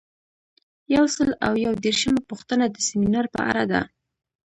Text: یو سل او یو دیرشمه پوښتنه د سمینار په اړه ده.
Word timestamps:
یو 0.95 1.05
سل 1.15 1.29
او 1.45 1.53
یو 1.65 1.73
دیرشمه 1.83 2.21
پوښتنه 2.29 2.65
د 2.69 2.77
سمینار 2.89 3.25
په 3.33 3.39
اړه 3.49 3.63
ده. 3.71 3.81